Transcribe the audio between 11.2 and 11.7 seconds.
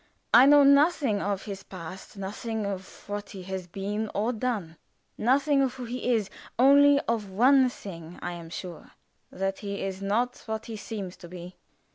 be.